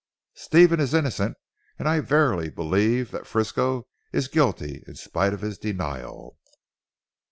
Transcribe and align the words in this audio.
Stephen 0.33 0.79
is 0.79 0.95
innocent, 0.95 1.37
and 1.77 1.87
I 1.87 1.99
verily 1.99 2.49
believe 2.49 3.11
that 3.11 3.27
Frisco 3.27 3.87
is 4.11 4.27
guilty 4.27 4.83
in 4.87 4.95
spite 4.95 5.31
of 5.31 5.41
his 5.41 5.59
denial. 5.59 6.39